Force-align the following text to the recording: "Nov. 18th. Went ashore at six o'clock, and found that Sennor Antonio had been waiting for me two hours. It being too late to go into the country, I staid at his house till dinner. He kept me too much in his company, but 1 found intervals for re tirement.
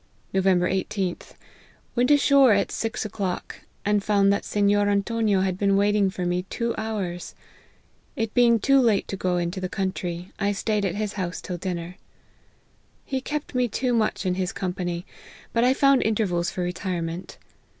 "Nov. 0.33 0.45
18th. 0.45 1.33
Went 1.93 2.09
ashore 2.09 2.53
at 2.53 2.71
six 2.71 3.05
o'clock, 3.05 3.57
and 3.85 4.03
found 4.03 4.33
that 4.33 4.43
Sennor 4.43 4.89
Antonio 4.89 5.41
had 5.41 5.59
been 5.59 5.77
waiting 5.77 6.09
for 6.09 6.25
me 6.25 6.41
two 6.49 6.73
hours. 6.75 7.35
It 8.15 8.33
being 8.33 8.57
too 8.59 8.79
late 8.81 9.07
to 9.09 9.15
go 9.15 9.37
into 9.37 9.61
the 9.61 9.69
country, 9.69 10.31
I 10.39 10.53
staid 10.53 10.85
at 10.85 10.95
his 10.95 11.13
house 11.13 11.39
till 11.39 11.57
dinner. 11.57 11.97
He 13.05 13.21
kept 13.21 13.53
me 13.53 13.67
too 13.67 13.93
much 13.93 14.25
in 14.25 14.33
his 14.33 14.51
company, 14.51 15.05
but 15.53 15.63
1 15.63 15.75
found 15.75 16.01
intervals 16.01 16.49
for 16.49 16.63
re 16.63 16.73
tirement. 16.73 17.37